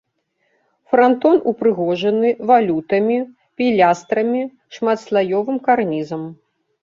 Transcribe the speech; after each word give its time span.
Франтон 0.91 1.35
упрыгожаны 1.51 2.29
валютамі, 2.51 3.17
пілястрамі, 3.61 4.41
шматслаёвым 4.77 5.57
карнізам. 5.69 6.23